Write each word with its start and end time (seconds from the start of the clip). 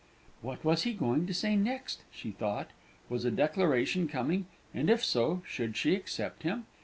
"What 0.41 0.65
was 0.65 0.81
he 0.81 0.93
going 0.93 1.27
to 1.27 1.33
say 1.35 1.55
next?" 1.55 2.01
she 2.09 2.31
thought. 2.31 2.71
Was 3.07 3.23
a 3.23 3.29
declaration 3.29 4.07
coming, 4.07 4.47
and 4.73 4.89
if 4.89 5.05
so, 5.05 5.43
should 5.45 5.77
she 5.77 5.93
accept 5.93 6.41
him? 6.41 6.65